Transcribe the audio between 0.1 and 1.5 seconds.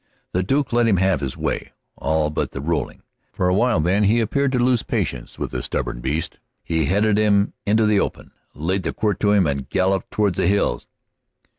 The Duke let him have it his